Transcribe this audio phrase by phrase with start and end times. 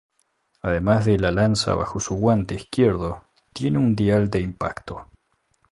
[0.63, 5.05] Además de la lanza bajo su guante izquierdo tiene un dial de impacto.